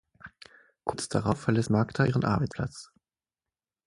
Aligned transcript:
Kurz 0.83 1.09
darauf 1.09 1.39
verlässt 1.41 1.69
Magda 1.69 2.05
ihren 2.07 2.23
Arbeitsplatz. 2.25 2.89